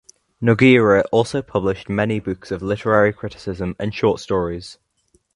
[0.41, 4.79] Nogueira also published many books of literary criticism and short stories.